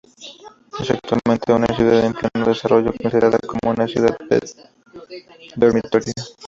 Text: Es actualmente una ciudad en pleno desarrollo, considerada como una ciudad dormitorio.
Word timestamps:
Es 0.79 0.89
actualmente 0.89 1.53
una 1.53 1.67
ciudad 1.75 2.03
en 2.03 2.13
pleno 2.13 2.47
desarrollo, 2.47 2.91
considerada 2.91 3.37
como 3.37 3.71
una 3.71 3.87
ciudad 3.87 4.17
dormitorio. 5.55 6.11